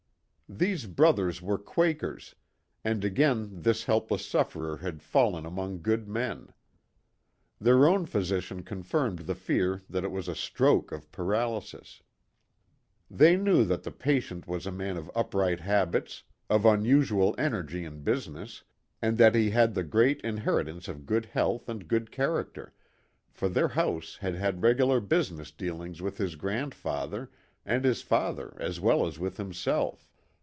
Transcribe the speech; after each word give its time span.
These 0.53 0.85
brothers 0.85 1.41
were 1.41 1.57
Quakers, 1.57 2.35
and 2.83 3.05
again 3.05 3.61
this 3.61 3.85
helpless 3.85 4.25
sufferer 4.25 4.75
had 4.79 5.01
fallen 5.01 5.45
among 5.45 5.81
good 5.81 6.09
men. 6.09 6.51
Their 7.57 7.87
own 7.87 8.05
physician 8.05 8.61
confirmed 8.63 9.19
the 9.19 9.33
fear 9.33 9.83
that 9.89 10.03
it 10.03 10.11
was 10.11 10.27
a 10.27 10.35
stroke 10.35 10.91
of 10.91 11.09
paralysis. 11.09 12.03
They 13.09 13.37
knew 13.37 13.63
that 13.63 13.83
the 13.83 13.93
patient 13.93 14.45
was 14.45 14.65
a 14.67 14.73
man 14.73 14.97
of 14.97 15.09
upright 15.15 15.61
habits, 15.61 16.23
of 16.49 16.65
unusual 16.65 17.33
energy 17.37 17.85
in 17.85 18.01
business, 18.03 18.65
and 19.01 19.17
that 19.17 19.35
he 19.35 19.51
had 19.51 19.73
the 19.73 19.83
great 19.85 20.19
inheritance 20.19 20.89
of 20.89 21.05
good 21.05 21.27
health 21.27 21.69
and 21.69 21.87
good 21.87 22.11
character, 22.11 22.73
for 23.29 23.47
their 23.47 23.69
house 23.69 24.17
had 24.17 24.35
had 24.35 24.61
regular 24.63 24.99
business 24.99 25.49
deal 25.49 25.81
ings 25.81 26.01
with 26.01 26.17
his 26.17 26.35
grandfather 26.35 27.31
and 27.65 27.85
his 27.85 28.01
father 28.01 28.57
as 28.59 28.81
well 28.81 29.07
as 29.07 29.17
with 29.17 29.37
himself. 29.37 30.09